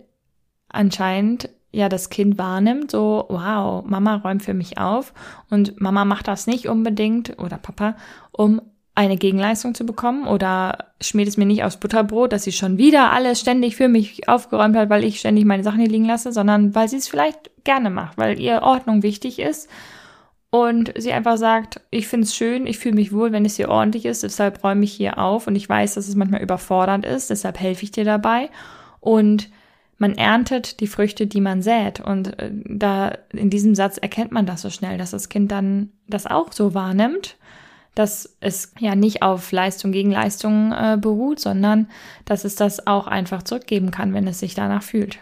anscheinend 0.72 1.50
ja 1.72 1.88
das 1.88 2.10
Kind 2.10 2.38
wahrnimmt, 2.38 2.90
so, 2.90 3.26
wow, 3.28 3.84
Mama 3.84 4.16
räumt 4.16 4.42
für 4.42 4.54
mich 4.54 4.78
auf 4.78 5.12
und 5.50 5.80
Mama 5.80 6.04
macht 6.04 6.28
das 6.28 6.46
nicht 6.46 6.68
unbedingt 6.68 7.38
oder 7.38 7.58
Papa, 7.58 7.96
um 8.32 8.60
eine 8.94 9.16
Gegenleistung 9.16 9.74
zu 9.74 9.86
bekommen 9.86 10.26
oder 10.26 10.92
schmiert 11.00 11.28
es 11.28 11.36
mir 11.36 11.46
nicht 11.46 11.64
aufs 11.64 11.78
Butterbrot, 11.78 12.32
dass 12.32 12.42
sie 12.42 12.52
schon 12.52 12.76
wieder 12.76 13.12
alles 13.12 13.40
ständig 13.40 13.76
für 13.76 13.88
mich 13.88 14.28
aufgeräumt 14.28 14.76
hat, 14.76 14.90
weil 14.90 15.04
ich 15.04 15.20
ständig 15.20 15.44
meine 15.44 15.62
Sachen 15.62 15.80
hier 15.80 15.88
liegen 15.88 16.04
lasse, 16.04 16.32
sondern 16.32 16.74
weil 16.74 16.88
sie 16.88 16.96
es 16.96 17.08
vielleicht 17.08 17.50
gerne 17.64 17.88
macht, 17.88 18.18
weil 18.18 18.40
ihr 18.40 18.62
Ordnung 18.62 19.02
wichtig 19.02 19.38
ist 19.38 19.70
und 20.50 20.92
sie 20.98 21.12
einfach 21.12 21.36
sagt, 21.36 21.80
ich 21.90 22.08
finde 22.08 22.24
es 22.24 22.34
schön, 22.34 22.66
ich 22.66 22.78
fühle 22.78 22.96
mich 22.96 23.12
wohl, 23.12 23.30
wenn 23.30 23.44
es 23.44 23.56
hier 23.56 23.68
ordentlich 23.68 24.04
ist, 24.04 24.24
deshalb 24.24 24.62
räume 24.64 24.84
ich 24.84 24.92
hier 24.92 25.18
auf 25.18 25.46
und 25.46 25.54
ich 25.54 25.68
weiß, 25.68 25.94
dass 25.94 26.08
es 26.08 26.16
manchmal 26.16 26.42
überfordernd 26.42 27.06
ist, 27.06 27.30
deshalb 27.30 27.60
helfe 27.60 27.84
ich 27.84 27.92
dir 27.92 28.04
dabei 28.04 28.50
und 28.98 29.48
man 30.00 30.14
erntet 30.14 30.80
die 30.80 30.86
Früchte, 30.86 31.26
die 31.26 31.42
man 31.42 31.60
sät. 31.60 32.00
Und 32.00 32.38
äh, 32.38 32.50
da 32.64 33.18
in 33.32 33.50
diesem 33.50 33.74
Satz 33.74 33.98
erkennt 33.98 34.32
man 34.32 34.46
das 34.46 34.62
so 34.62 34.70
schnell, 34.70 34.96
dass 34.96 35.10
das 35.10 35.28
Kind 35.28 35.52
dann 35.52 35.90
das 36.08 36.26
auch 36.26 36.52
so 36.52 36.74
wahrnimmt, 36.74 37.36
dass 37.94 38.36
es 38.40 38.72
ja 38.78 38.94
nicht 38.94 39.22
auf 39.22 39.52
Leistung 39.52 39.92
gegen 39.92 40.10
Leistung 40.10 40.72
äh, 40.72 40.96
beruht, 40.98 41.38
sondern 41.38 41.88
dass 42.24 42.44
es 42.44 42.56
das 42.56 42.86
auch 42.86 43.08
einfach 43.08 43.42
zurückgeben 43.42 43.90
kann, 43.90 44.14
wenn 44.14 44.26
es 44.26 44.40
sich 44.40 44.54
danach 44.54 44.82
fühlt. 44.82 45.18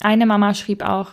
Eine 0.00 0.26
Mama 0.26 0.52
schrieb 0.54 0.82
auch, 0.82 1.12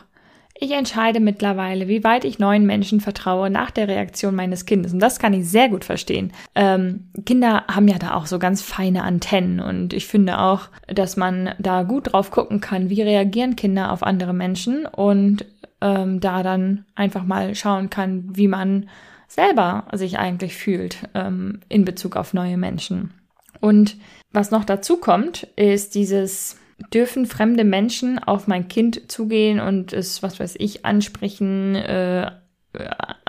ich 0.58 0.72
entscheide 0.72 1.20
mittlerweile, 1.20 1.90
wie 1.90 2.06
weit 2.06 2.24
ich 2.24 2.40
neuen 2.40 2.66
Menschen 2.66 3.02
vertraue 3.02 3.50
nach 3.50 3.72
der 3.72 3.90
Reaktion 3.90 4.36
meines 4.36 4.66
Kindes. 4.66 4.94
Und 4.94 5.00
das 5.00 5.20
kann 5.20 5.34
ich 5.34 5.50
sehr 5.50 5.68
gut 5.68 5.84
verstehen. 5.84 6.32
Ähm, 6.56 7.10
Kinder 7.26 7.66
haben 7.68 7.90
ja 7.90 8.00
da 8.00 8.14
auch 8.14 8.26
so 8.26 8.40
ganz 8.40 8.62
feine 8.62 9.04
Antennen. 9.04 9.60
Und 9.60 9.92
ich 9.92 10.08
finde 10.08 10.40
auch, 10.40 10.70
dass 10.88 11.18
man 11.18 11.54
da 11.60 11.84
gut 11.84 12.14
drauf 12.14 12.32
gucken 12.32 12.62
kann, 12.62 12.90
wie 12.90 13.02
reagieren 13.02 13.58
Kinder 13.58 13.92
auf 13.92 14.02
andere 14.02 14.34
Menschen 14.34 14.86
und 14.86 15.46
ähm, 15.82 16.22
da 16.22 16.42
dann 16.42 16.86
einfach 16.96 17.26
mal 17.26 17.54
schauen 17.54 17.90
kann, 17.90 18.24
wie 18.32 18.48
man 18.48 18.88
selber 19.28 19.88
sich 19.92 20.20
eigentlich 20.20 20.56
fühlt 20.56 21.00
ähm, 21.14 21.60
in 21.68 21.84
Bezug 21.84 22.16
auf 22.16 22.34
neue 22.34 22.56
Menschen. 22.56 23.12
Und 23.60 23.98
was 24.32 24.52
noch 24.52 24.64
dazu 24.64 24.98
kommt, 24.98 25.44
ist 25.58 25.96
dieses 25.96 26.58
dürfen 26.94 27.26
fremde 27.26 27.64
Menschen 27.64 28.20
auf 28.20 28.48
mein 28.48 28.68
Kind 28.68 29.12
zugehen 29.12 29.60
und 29.60 29.94
es, 29.94 30.24
was 30.24 30.40
weiß 30.40 30.56
ich, 30.60 30.86
ansprechen, 30.86 31.76
äh, 31.76 32.32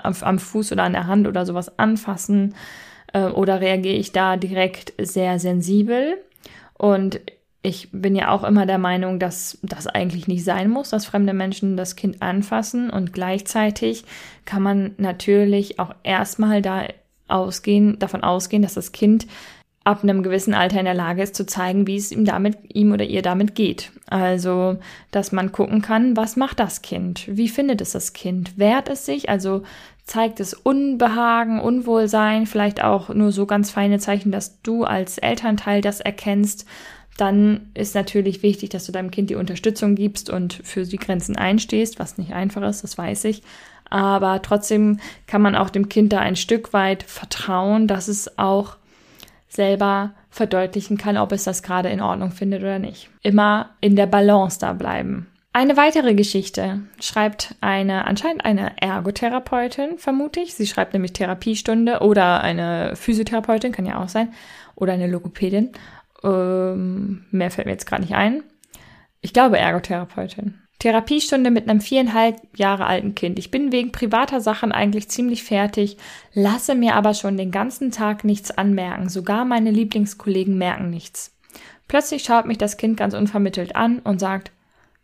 am 0.01 0.39
Fuß 0.39 0.73
oder 0.73 0.83
an 0.83 0.93
der 0.93 1.07
Hand 1.07 1.27
oder 1.27 1.45
sowas 1.45 1.79
anfassen? 1.79 2.55
Äh, 3.13 3.25
oder 3.27 3.61
reagiere 3.61 3.95
ich 3.95 4.11
da 4.11 4.37
direkt 4.37 4.93
sehr 5.01 5.39
sensibel? 5.39 6.17
Und 6.73 7.21
ich 7.63 7.89
bin 7.91 8.15
ja 8.15 8.29
auch 8.31 8.43
immer 8.43 8.65
der 8.65 8.77
Meinung, 8.77 9.19
dass 9.19 9.57
das 9.61 9.87
eigentlich 9.87 10.27
nicht 10.27 10.43
sein 10.43 10.69
muss, 10.69 10.91
dass 10.91 11.05
fremde 11.05 11.33
Menschen 11.33 11.75
das 11.75 11.95
Kind 11.95 12.21
anfassen 12.21 12.89
und 12.89 13.13
gleichzeitig 13.13 14.05
kann 14.45 14.61
man 14.61 14.93
natürlich 14.97 15.79
auch 15.79 15.93
erstmal 16.03 16.61
da 16.61 16.87
ausgehen, 17.27 17.99
davon 17.99 18.23
ausgehen, 18.23 18.61
dass 18.61 18.75
das 18.75 18.93
Kind 18.93 19.27
ab 19.87 20.03
einem 20.03 20.21
gewissen 20.21 20.53
Alter 20.53 20.79
in 20.79 20.85
der 20.85 20.93
Lage 20.93 21.23
ist 21.23 21.33
zu 21.33 21.45
zeigen, 21.45 21.87
wie 21.87 21.95
es 21.95 22.11
ihm 22.11 22.25
damit, 22.25 22.57
ihm 22.73 22.91
oder 22.91 23.05
ihr 23.05 23.21
damit 23.21 23.55
geht. 23.55 23.93
Also, 24.07 24.79
dass 25.11 25.31
man 25.31 25.53
gucken 25.53 25.81
kann, 25.81 26.17
was 26.17 26.35
macht 26.35 26.59
das 26.59 26.81
Kind? 26.81 27.23
Wie 27.25 27.47
findet 27.47 27.79
es 27.79 27.93
das 27.93 28.11
Kind? 28.11 28.57
Wehrt 28.57 28.89
es 28.89 29.05
sich? 29.05 29.29
Also, 29.29 29.63
zeigt 30.03 30.41
es 30.41 30.53
Unbehagen, 30.53 31.61
Unwohlsein, 31.61 32.47
vielleicht 32.47 32.83
auch 32.83 33.07
nur 33.07 33.31
so 33.31 33.45
ganz 33.45 33.71
feine 33.71 33.97
Zeichen, 33.97 34.29
dass 34.29 34.61
du 34.61 34.83
als 34.83 35.19
Elternteil 35.19 35.79
das 35.79 36.01
erkennst. 36.01 36.65
Dann 37.15 37.71
ist 37.73 37.95
natürlich 37.95 38.43
wichtig, 38.43 38.69
dass 38.69 38.85
du 38.85 38.91
deinem 38.91 39.09
Kind 39.09 39.29
die 39.29 39.35
Unterstützung 39.35 39.95
gibst 39.95 40.29
und 40.29 40.53
für 40.65 40.83
die 40.83 40.97
Grenzen 40.97 41.37
einstehst, 41.37 41.97
was 41.97 42.17
nicht 42.17 42.33
einfach 42.33 42.61
ist, 42.63 42.83
das 42.83 42.97
weiß 42.97 43.23
ich. 43.23 43.41
Aber 43.89 44.41
trotzdem 44.41 44.99
kann 45.27 45.41
man 45.41 45.55
auch 45.55 45.69
dem 45.69 45.87
Kind 45.87 46.11
da 46.11 46.19
ein 46.19 46.35
Stück 46.35 46.73
weit 46.73 47.03
vertrauen, 47.03 47.87
dass 47.87 48.09
es 48.09 48.37
auch 48.37 48.75
selber 49.47 50.13
verdeutlichen 50.29 50.97
kann, 50.97 51.17
ob 51.17 51.31
es 51.31 51.43
das 51.43 51.63
gerade 51.63 51.89
in 51.89 52.01
Ordnung 52.01 52.31
findet 52.31 52.61
oder 52.61 52.79
nicht. 52.79 53.09
Immer 53.23 53.71
in 53.81 53.95
der 53.95 54.07
Balance 54.07 54.59
da 54.59 54.73
bleiben. 54.73 55.27
Eine 55.53 55.75
weitere 55.75 56.13
Geschichte 56.13 56.81
schreibt 57.01 57.55
eine, 57.61 58.05
anscheinend 58.05 58.45
eine 58.45 58.79
Ergotherapeutin, 58.79 59.97
vermute 59.97 60.39
ich. 60.39 60.53
Sie 60.53 60.67
schreibt 60.67 60.93
nämlich 60.93 61.13
Therapiestunde 61.13 62.01
oder 62.01 62.41
eine 62.41 62.95
Physiotherapeutin, 62.95 63.71
kann 63.71 63.87
ja 63.87 64.03
auch 64.03 64.09
sein, 64.09 64.33
oder 64.75 64.93
eine 64.93 65.07
Logopädin. 65.07 65.71
Ähm, 66.23 67.25
mehr 67.31 67.49
fällt 67.49 67.65
mir 67.65 67.73
jetzt 67.73 67.87
gerade 67.87 68.03
nicht 68.03 68.13
ein. 68.13 68.43
Ich 69.21 69.33
glaube 69.33 69.57
Ergotherapeutin. 69.57 70.61
Therapiestunde 70.79 71.49
mit 71.49 71.69
einem 71.69 71.81
viereinhalb 71.81 72.39
Jahre 72.55 72.85
alten 72.85 73.15
Kind. 73.15 73.39
Ich 73.39 73.49
bin 73.49 73.71
wegen 73.71 73.91
privater 73.91 74.41
Sachen 74.41 74.71
eigentlich 74.71 75.09
ziemlich 75.09 75.43
fertig, 75.43 75.97
lasse 76.33 76.75
mir 76.75 76.95
aber 76.95 77.13
schon 77.13 77.35
den 77.37 77.51
ganzen 77.51 77.91
Tag 77.91 78.23
nichts 78.23 78.51
anmerken. 78.51 79.09
Sogar 79.09 79.43
meine 79.43 79.71
Lieblingskollegen 79.71 80.57
merken 80.57 80.89
nichts. 80.89 81.35
Plötzlich 81.87 82.23
schaut 82.23 82.45
mich 82.45 82.57
das 82.57 82.77
Kind 82.77 82.97
ganz 82.97 83.13
unvermittelt 83.13 83.75
an 83.75 83.99
und 83.99 84.19
sagt, 84.19 84.51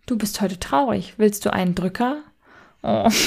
du 0.06 0.18
bist 0.18 0.42
heute 0.42 0.60
traurig. 0.60 1.16
Willst 1.18 1.46
du 1.46 1.54
einen 1.54 1.76
Drücker? 1.76 2.18
Oh. 2.84 3.10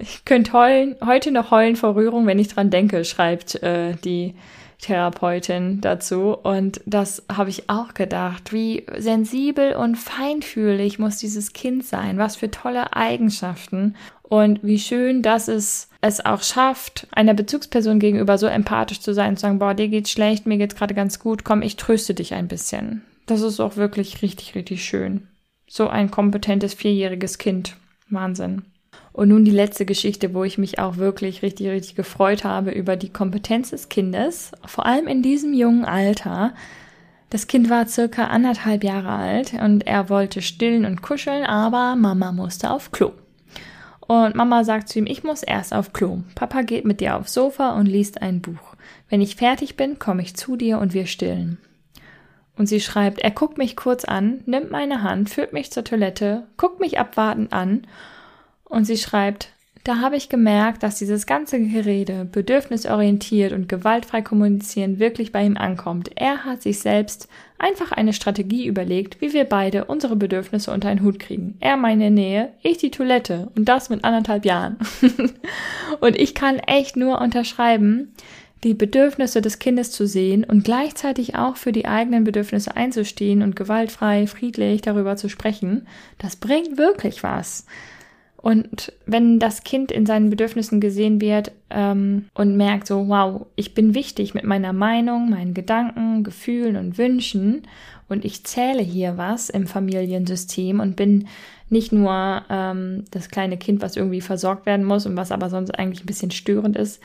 Ich 0.00 0.24
könnte 0.24 0.52
heulen, 0.52 0.94
heute 1.04 1.32
noch 1.32 1.50
heulen 1.50 1.74
vor 1.74 1.96
Rührung, 1.96 2.24
wenn 2.26 2.38
ich 2.38 2.46
dran 2.46 2.70
denke, 2.70 3.04
schreibt 3.04 3.60
äh, 3.64 3.96
die 3.96 4.36
Therapeutin 4.80 5.80
dazu. 5.80 6.34
Und 6.34 6.80
das 6.86 7.24
habe 7.30 7.50
ich 7.50 7.68
auch 7.68 7.94
gedacht. 7.94 8.52
Wie 8.52 8.86
sensibel 8.96 9.74
und 9.74 9.96
feinfühlig 9.96 10.98
muss 10.98 11.16
dieses 11.16 11.52
Kind 11.52 11.84
sein? 11.84 12.18
Was 12.18 12.36
für 12.36 12.50
tolle 12.50 12.94
Eigenschaften. 12.94 13.96
Und 14.22 14.62
wie 14.62 14.78
schön, 14.78 15.22
dass 15.22 15.48
es 15.48 15.88
es 16.00 16.24
auch 16.24 16.42
schafft, 16.42 17.08
einer 17.10 17.34
Bezugsperson 17.34 17.98
gegenüber 17.98 18.38
so 18.38 18.46
empathisch 18.46 19.00
zu 19.00 19.14
sein 19.14 19.30
und 19.30 19.36
zu 19.36 19.42
sagen, 19.42 19.58
boah, 19.58 19.74
dir 19.74 19.88
geht's 19.88 20.10
schlecht, 20.10 20.46
mir 20.46 20.58
geht's 20.58 20.76
gerade 20.76 20.94
ganz 20.94 21.18
gut, 21.18 21.44
komm, 21.44 21.62
ich 21.62 21.76
tröste 21.76 22.14
dich 22.14 22.34
ein 22.34 22.46
bisschen. 22.46 23.02
Das 23.26 23.40
ist 23.40 23.58
auch 23.58 23.76
wirklich 23.76 24.22
richtig, 24.22 24.54
richtig 24.54 24.84
schön. 24.84 25.26
So 25.66 25.88
ein 25.88 26.10
kompetentes 26.10 26.74
vierjähriges 26.74 27.38
Kind. 27.38 27.76
Wahnsinn. 28.08 28.62
Und 29.12 29.30
nun 29.30 29.44
die 29.44 29.50
letzte 29.50 29.84
Geschichte, 29.84 30.32
wo 30.32 30.44
ich 30.44 30.58
mich 30.58 30.78
auch 30.78 30.96
wirklich 30.96 31.42
richtig, 31.42 31.68
richtig 31.68 31.96
gefreut 31.96 32.44
habe 32.44 32.70
über 32.70 32.96
die 32.96 33.08
Kompetenz 33.08 33.70
des 33.70 33.88
Kindes, 33.88 34.52
vor 34.64 34.86
allem 34.86 35.08
in 35.08 35.22
diesem 35.22 35.52
jungen 35.52 35.84
Alter. 35.84 36.54
Das 37.30 37.46
Kind 37.48 37.68
war 37.68 37.88
circa 37.88 38.28
anderthalb 38.28 38.84
Jahre 38.84 39.10
alt 39.10 39.54
und 39.54 39.86
er 39.86 40.08
wollte 40.08 40.40
stillen 40.40 40.84
und 40.84 41.02
kuscheln, 41.02 41.44
aber 41.44 41.96
Mama 41.96 42.32
musste 42.32 42.70
auf 42.70 42.92
Klo. 42.92 43.12
Und 44.00 44.34
Mama 44.36 44.64
sagt 44.64 44.88
zu 44.88 45.00
ihm, 45.00 45.06
ich 45.06 45.24
muss 45.24 45.42
erst 45.42 45.74
auf 45.74 45.92
Klo. 45.92 46.20
Papa 46.34 46.62
geht 46.62 46.84
mit 46.84 47.00
dir 47.00 47.16
aufs 47.16 47.34
Sofa 47.34 47.76
und 47.76 47.86
liest 47.86 48.22
ein 48.22 48.40
Buch. 48.40 48.76
Wenn 49.10 49.20
ich 49.20 49.36
fertig 49.36 49.76
bin, 49.76 49.98
komme 49.98 50.22
ich 50.22 50.36
zu 50.36 50.56
dir 50.56 50.78
und 50.78 50.94
wir 50.94 51.06
stillen. 51.06 51.58
Und 52.56 52.68
sie 52.68 52.80
schreibt, 52.80 53.18
er 53.18 53.30
guckt 53.32 53.58
mich 53.58 53.76
kurz 53.76 54.04
an, 54.04 54.40
nimmt 54.46 54.70
meine 54.70 55.02
Hand, 55.02 55.28
führt 55.28 55.52
mich 55.52 55.70
zur 55.70 55.84
Toilette, 55.84 56.46
guckt 56.56 56.80
mich 56.80 56.98
abwartend 56.98 57.52
an 57.52 57.82
und 58.68 58.84
sie 58.84 58.96
schreibt, 58.96 59.50
da 59.88 60.00
habe 60.00 60.16
ich 60.16 60.28
gemerkt, 60.28 60.82
dass 60.82 60.98
dieses 60.98 61.24
ganze 61.24 61.58
Gerede, 61.60 62.26
bedürfnisorientiert 62.30 63.54
und 63.54 63.70
gewaltfrei 63.70 64.20
kommunizieren 64.20 64.98
wirklich 64.98 65.32
bei 65.32 65.42
ihm 65.42 65.56
ankommt. 65.56 66.10
Er 66.14 66.44
hat 66.44 66.60
sich 66.60 66.80
selbst 66.80 67.26
einfach 67.58 67.92
eine 67.92 68.12
Strategie 68.12 68.66
überlegt, 68.66 69.22
wie 69.22 69.32
wir 69.32 69.44
beide 69.44 69.86
unsere 69.86 70.14
Bedürfnisse 70.14 70.72
unter 70.72 70.90
einen 70.90 71.02
Hut 71.02 71.18
kriegen. 71.18 71.56
Er 71.60 71.78
meine 71.78 72.10
Nähe, 72.10 72.52
ich 72.62 72.76
die 72.76 72.90
Toilette 72.90 73.50
und 73.56 73.66
das 73.66 73.88
mit 73.88 74.04
anderthalb 74.04 74.44
Jahren. 74.44 74.76
und 76.00 76.16
ich 76.16 76.34
kann 76.34 76.58
echt 76.58 76.96
nur 76.96 77.20
unterschreiben, 77.20 78.12
die 78.64 78.74
Bedürfnisse 78.74 79.40
des 79.40 79.58
Kindes 79.58 79.90
zu 79.90 80.06
sehen 80.06 80.44
und 80.44 80.64
gleichzeitig 80.64 81.36
auch 81.36 81.56
für 81.56 81.72
die 81.72 81.86
eigenen 81.86 82.24
Bedürfnisse 82.24 82.76
einzustehen 82.76 83.42
und 83.42 83.56
gewaltfrei, 83.56 84.26
friedlich 84.26 84.82
darüber 84.82 85.16
zu 85.16 85.28
sprechen, 85.28 85.86
das 86.18 86.36
bringt 86.36 86.76
wirklich 86.76 87.22
was. 87.22 87.64
Und 88.40 88.92
wenn 89.04 89.40
das 89.40 89.64
Kind 89.64 89.90
in 89.90 90.06
seinen 90.06 90.30
Bedürfnissen 90.30 90.80
gesehen 90.80 91.20
wird 91.20 91.50
ähm, 91.70 92.26
und 92.34 92.56
merkt 92.56 92.86
so, 92.86 93.08
wow, 93.08 93.46
ich 93.56 93.74
bin 93.74 93.94
wichtig 93.94 94.32
mit 94.32 94.44
meiner 94.44 94.72
Meinung, 94.72 95.28
meinen 95.28 95.54
Gedanken, 95.54 96.22
Gefühlen 96.22 96.76
und 96.76 96.98
Wünschen 96.98 97.62
und 98.08 98.24
ich 98.24 98.44
zähle 98.44 98.82
hier 98.82 99.18
was 99.18 99.50
im 99.50 99.66
Familiensystem 99.66 100.78
und 100.78 100.94
bin 100.94 101.26
nicht 101.68 101.92
nur 101.92 102.42
ähm, 102.48 103.04
das 103.10 103.28
kleine 103.28 103.58
Kind, 103.58 103.82
was 103.82 103.96
irgendwie 103.96 104.20
versorgt 104.20 104.66
werden 104.66 104.86
muss 104.86 105.04
und 105.04 105.16
was 105.16 105.32
aber 105.32 105.50
sonst 105.50 105.72
eigentlich 105.72 106.04
ein 106.04 106.06
bisschen 106.06 106.30
störend 106.30 106.76
ist, 106.76 107.02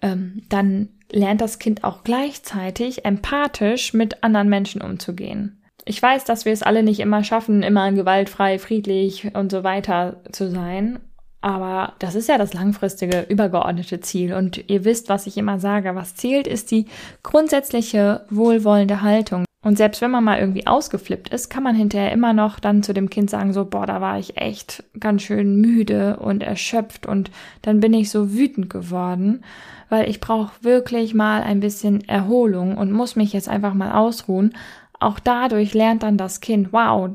ähm, 0.00 0.42
dann 0.48 0.90
lernt 1.10 1.40
das 1.40 1.58
Kind 1.58 1.84
auch 1.84 2.04
gleichzeitig 2.04 3.04
empathisch 3.04 3.94
mit 3.94 4.22
anderen 4.22 4.48
Menschen 4.48 4.80
umzugehen. 4.80 5.57
Ich 5.88 6.02
weiß, 6.02 6.24
dass 6.24 6.44
wir 6.44 6.52
es 6.52 6.62
alle 6.62 6.82
nicht 6.82 7.00
immer 7.00 7.24
schaffen, 7.24 7.62
immer 7.62 7.90
gewaltfrei, 7.92 8.58
friedlich 8.58 9.34
und 9.34 9.50
so 9.50 9.64
weiter 9.64 10.18
zu 10.32 10.50
sein. 10.50 10.98
Aber 11.40 11.94
das 11.98 12.14
ist 12.14 12.28
ja 12.28 12.36
das 12.36 12.52
langfristige, 12.52 13.24
übergeordnete 13.26 13.98
Ziel. 14.00 14.34
Und 14.34 14.68
ihr 14.68 14.84
wisst, 14.84 15.08
was 15.08 15.26
ich 15.26 15.38
immer 15.38 15.58
sage. 15.58 15.94
Was 15.94 16.14
zählt, 16.14 16.46
ist 16.46 16.70
die 16.70 16.84
grundsätzliche, 17.22 18.26
wohlwollende 18.28 19.00
Haltung. 19.00 19.46
Und 19.64 19.78
selbst 19.78 20.02
wenn 20.02 20.10
man 20.10 20.24
mal 20.24 20.38
irgendwie 20.38 20.66
ausgeflippt 20.66 21.30
ist, 21.30 21.48
kann 21.48 21.62
man 21.62 21.74
hinterher 21.74 22.12
immer 22.12 22.34
noch 22.34 22.60
dann 22.60 22.82
zu 22.82 22.92
dem 22.92 23.08
Kind 23.08 23.30
sagen, 23.30 23.54
so, 23.54 23.64
boah, 23.64 23.86
da 23.86 24.02
war 24.02 24.18
ich 24.18 24.36
echt 24.36 24.84
ganz 25.00 25.22
schön 25.22 25.56
müde 25.56 26.18
und 26.18 26.42
erschöpft 26.42 27.06
und 27.06 27.30
dann 27.62 27.80
bin 27.80 27.94
ich 27.94 28.10
so 28.10 28.34
wütend 28.34 28.70
geworden, 28.70 29.42
weil 29.88 30.08
ich 30.08 30.20
brauche 30.20 30.52
wirklich 30.62 31.14
mal 31.14 31.42
ein 31.42 31.60
bisschen 31.60 32.06
Erholung 32.08 32.76
und 32.76 32.92
muss 32.92 33.16
mich 33.16 33.32
jetzt 33.32 33.48
einfach 33.48 33.74
mal 33.74 33.92
ausruhen. 33.92 34.52
Auch 35.00 35.18
dadurch 35.18 35.74
lernt 35.74 36.02
dann 36.02 36.16
das 36.16 36.40
Kind, 36.40 36.72
wow, 36.72 37.10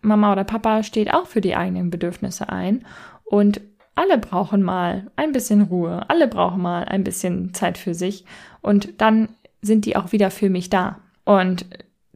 Mama 0.00 0.32
oder 0.32 0.44
Papa 0.44 0.82
steht 0.82 1.12
auch 1.12 1.26
für 1.26 1.40
die 1.40 1.56
eigenen 1.56 1.90
Bedürfnisse 1.90 2.48
ein 2.48 2.84
und 3.24 3.60
alle 3.94 4.18
brauchen 4.18 4.62
mal 4.62 5.10
ein 5.16 5.32
bisschen 5.32 5.62
Ruhe, 5.62 6.08
alle 6.08 6.28
brauchen 6.28 6.62
mal 6.62 6.84
ein 6.84 7.02
bisschen 7.02 7.52
Zeit 7.52 7.78
für 7.78 7.94
sich 7.94 8.24
und 8.60 9.00
dann 9.00 9.30
sind 9.60 9.86
die 9.86 9.96
auch 9.96 10.12
wieder 10.12 10.30
für 10.30 10.50
mich 10.50 10.70
da. 10.70 11.00
Und 11.24 11.66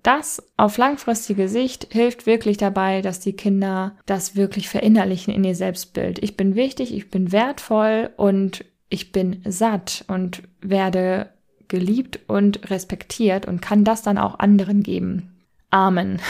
das 0.02 0.42
auf 0.56 0.78
langfristige 0.78 1.48
Sicht 1.48 1.88
hilft 1.90 2.26
wirklich 2.26 2.56
dabei, 2.56 3.02
dass 3.02 3.20
die 3.20 3.34
Kinder 3.34 3.96
das 4.06 4.36
wirklich 4.36 4.68
verinnerlichen 4.68 5.32
in 5.32 5.44
ihr 5.44 5.54
Selbstbild. 5.54 6.22
Ich 6.22 6.36
bin 6.36 6.54
wichtig, 6.54 6.94
ich 6.94 7.10
bin 7.10 7.32
wertvoll 7.32 8.10
und 8.16 8.64
ich 8.88 9.10
bin 9.10 9.42
satt 9.44 10.04
und 10.08 10.42
werde 10.60 11.30
geliebt 11.72 12.20
und 12.28 12.70
respektiert 12.70 13.48
und 13.48 13.62
kann 13.62 13.82
das 13.82 14.02
dann 14.02 14.18
auch 14.18 14.38
anderen 14.38 14.82
geben. 14.82 15.32
Amen. 15.70 16.20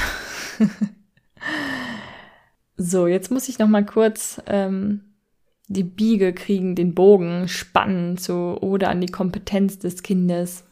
so, 2.76 3.08
jetzt 3.08 3.32
muss 3.32 3.48
ich 3.48 3.58
noch 3.58 3.66
mal 3.66 3.84
kurz 3.84 4.40
ähm, 4.46 5.00
die 5.66 5.82
Biege 5.82 6.32
kriegen, 6.32 6.76
den 6.76 6.94
Bogen 6.94 7.48
spannen 7.48 8.16
zu 8.16 8.56
oder 8.60 8.88
an 8.88 9.00
die 9.00 9.10
Kompetenz 9.10 9.80
des 9.80 10.04
Kindes. 10.04 10.64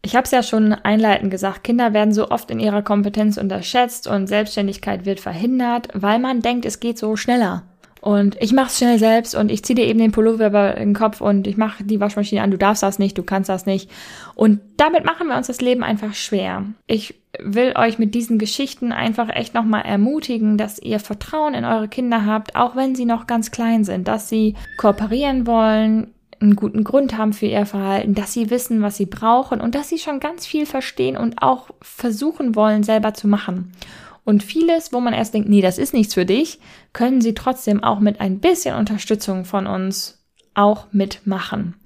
Ich 0.00 0.16
habe 0.16 0.24
es 0.24 0.30
ja 0.30 0.42
schon 0.42 0.72
einleitend 0.72 1.30
gesagt, 1.30 1.64
Kinder 1.64 1.92
werden 1.92 2.14
so 2.14 2.30
oft 2.30 2.50
in 2.50 2.60
ihrer 2.60 2.80
Kompetenz 2.80 3.36
unterschätzt 3.36 4.06
und 4.06 4.26
Selbstständigkeit 4.26 5.04
wird 5.04 5.20
verhindert, 5.20 5.88
weil 5.92 6.18
man 6.18 6.40
denkt, 6.40 6.64
es 6.64 6.80
geht 6.80 6.96
so 6.96 7.14
schneller. 7.14 7.67
Und 8.00 8.36
ich 8.40 8.52
mach's 8.52 8.78
schnell 8.78 8.98
selbst 8.98 9.34
und 9.34 9.50
ich 9.50 9.64
ziehe 9.64 9.74
dir 9.74 9.86
eben 9.86 9.98
den 9.98 10.12
Pullover 10.12 10.46
über 10.46 10.72
den 10.72 10.94
Kopf 10.94 11.20
und 11.20 11.46
ich 11.46 11.56
mache 11.56 11.84
die 11.84 12.00
Waschmaschine 12.00 12.42
an, 12.42 12.50
du 12.50 12.58
darfst 12.58 12.82
das 12.82 12.98
nicht, 12.98 13.18
du 13.18 13.22
kannst 13.22 13.48
das 13.48 13.66
nicht. 13.66 13.90
Und 14.34 14.60
damit 14.76 15.04
machen 15.04 15.28
wir 15.28 15.36
uns 15.36 15.48
das 15.48 15.60
Leben 15.60 15.82
einfach 15.82 16.14
schwer. 16.14 16.64
Ich 16.86 17.14
will 17.40 17.74
euch 17.76 17.98
mit 17.98 18.14
diesen 18.14 18.38
Geschichten 18.38 18.92
einfach 18.92 19.28
echt 19.28 19.54
nochmal 19.54 19.82
ermutigen, 19.82 20.58
dass 20.58 20.78
ihr 20.78 21.00
Vertrauen 21.00 21.54
in 21.54 21.64
eure 21.64 21.88
Kinder 21.88 22.24
habt, 22.24 22.56
auch 22.56 22.76
wenn 22.76 22.94
sie 22.94 23.04
noch 23.04 23.26
ganz 23.26 23.50
klein 23.50 23.84
sind, 23.84 24.08
dass 24.08 24.28
sie 24.28 24.54
kooperieren 24.76 25.46
wollen, 25.46 26.12
einen 26.40 26.56
guten 26.56 26.84
Grund 26.84 27.18
haben 27.18 27.32
für 27.32 27.46
ihr 27.46 27.66
Verhalten, 27.66 28.14
dass 28.14 28.32
sie 28.32 28.50
wissen, 28.50 28.80
was 28.80 28.96
sie 28.96 29.06
brauchen 29.06 29.60
und 29.60 29.74
dass 29.74 29.88
sie 29.88 29.98
schon 29.98 30.20
ganz 30.20 30.46
viel 30.46 30.66
verstehen 30.66 31.16
und 31.16 31.42
auch 31.42 31.68
versuchen 31.82 32.54
wollen, 32.54 32.82
selber 32.82 33.12
zu 33.14 33.26
machen. 33.26 33.72
Und 34.28 34.42
vieles, 34.42 34.92
wo 34.92 35.00
man 35.00 35.14
erst 35.14 35.32
denkt, 35.32 35.48
nee, 35.48 35.62
das 35.62 35.78
ist 35.78 35.94
nichts 35.94 36.12
für 36.12 36.26
dich, 36.26 36.60
können 36.92 37.22
sie 37.22 37.32
trotzdem 37.32 37.82
auch 37.82 37.98
mit 37.98 38.20
ein 38.20 38.40
bisschen 38.40 38.74
Unterstützung 38.76 39.46
von 39.46 39.66
uns 39.66 40.22
auch 40.52 40.92
mitmachen. 40.92 41.76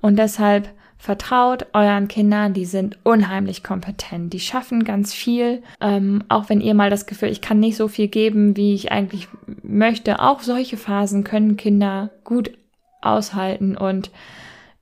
Und 0.00 0.18
deshalb 0.18 0.68
vertraut 0.98 1.66
euren 1.72 2.08
Kindern, 2.08 2.52
die 2.52 2.64
sind 2.64 2.98
unheimlich 3.04 3.62
kompetent, 3.62 4.32
die 4.32 4.40
schaffen 4.40 4.82
ganz 4.82 5.14
viel, 5.14 5.62
ähm, 5.80 6.24
auch 6.28 6.48
wenn 6.48 6.60
ihr 6.60 6.74
mal 6.74 6.90
das 6.90 7.06
Gefühl, 7.06 7.28
ich 7.28 7.40
kann 7.40 7.60
nicht 7.60 7.76
so 7.76 7.86
viel 7.86 8.08
geben, 8.08 8.56
wie 8.56 8.74
ich 8.74 8.90
eigentlich 8.90 9.28
möchte. 9.62 10.18
Auch 10.18 10.40
solche 10.40 10.76
Phasen 10.76 11.22
können 11.22 11.56
Kinder 11.56 12.10
gut 12.24 12.50
aushalten 13.02 13.76
und 13.76 14.10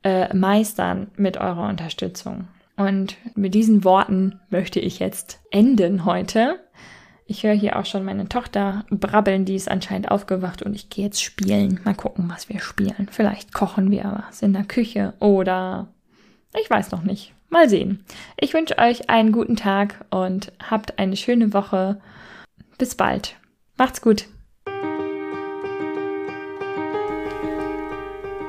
äh, 0.02 0.34
meistern 0.34 1.08
mit 1.16 1.36
eurer 1.36 1.68
Unterstützung. 1.68 2.48
Und 2.78 3.18
mit 3.34 3.52
diesen 3.52 3.84
Worten 3.84 4.40
möchte 4.48 4.80
ich 4.80 4.98
jetzt 4.98 5.40
enden 5.50 6.06
heute. 6.06 6.58
Ich 7.32 7.44
höre 7.44 7.54
hier 7.54 7.78
auch 7.78 7.86
schon 7.86 8.04
meine 8.04 8.28
Tochter 8.28 8.84
brabbeln, 8.90 9.46
die 9.46 9.54
ist 9.54 9.70
anscheinend 9.70 10.10
aufgewacht 10.10 10.60
und 10.60 10.74
ich 10.74 10.90
gehe 10.90 11.06
jetzt 11.06 11.22
spielen. 11.22 11.80
Mal 11.82 11.94
gucken, 11.94 12.28
was 12.28 12.50
wir 12.50 12.60
spielen. 12.60 13.08
Vielleicht 13.10 13.54
kochen 13.54 13.90
wir 13.90 14.22
was 14.28 14.42
in 14.42 14.52
der 14.52 14.64
Küche 14.64 15.14
oder 15.18 15.88
ich 16.60 16.68
weiß 16.68 16.90
noch 16.90 17.04
nicht. 17.04 17.32
Mal 17.48 17.70
sehen. 17.70 18.04
Ich 18.38 18.52
wünsche 18.52 18.76
euch 18.76 19.08
einen 19.08 19.32
guten 19.32 19.56
Tag 19.56 20.04
und 20.10 20.52
habt 20.62 20.98
eine 20.98 21.16
schöne 21.16 21.54
Woche. 21.54 22.02
Bis 22.76 22.96
bald. 22.96 23.36
Macht's 23.78 24.02
gut. 24.02 24.26